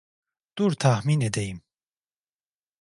Dur 0.57 0.71
tahmin 0.75 1.21
edeyim. 1.21 1.61